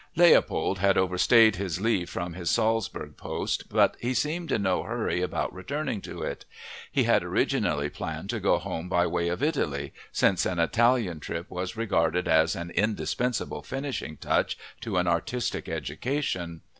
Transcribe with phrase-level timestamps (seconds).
[0.15, 5.21] Leopold had overstayed his leave from his Salzburg post but he seemed in no hurry
[5.21, 6.43] about returning to it.
[6.91, 11.51] He had originally planned to go home by way of Italy, since an Italian trip
[11.51, 16.61] was regarded as an indispensable finishing touch to an artistic education.